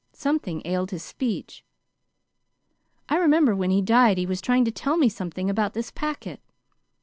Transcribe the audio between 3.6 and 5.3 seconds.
he died he was trying to tell me